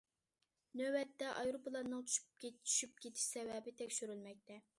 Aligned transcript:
نۆۋەتتە 0.79 1.29
ئايروپىلاننىڭ 1.41 2.01
چۈشۈپ 2.15 2.97
كېتىش 3.05 3.29
سەۋەبى 3.35 3.77
تەكشۈرۈلمەكتە. 3.85 4.61